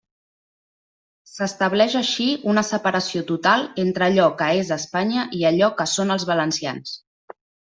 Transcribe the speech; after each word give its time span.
S'estableix 1.31 1.97
així 1.99 2.25
una 2.53 2.63
separació 2.71 3.23
total 3.33 3.67
entre 3.85 4.07
allò 4.09 4.25
que 4.43 4.49
és 4.63 4.73
Espanya 4.79 5.27
i 5.43 5.47
allò 5.51 5.71
que 5.83 5.89
són 5.97 6.17
els 6.17 6.27
valencians. 6.33 6.97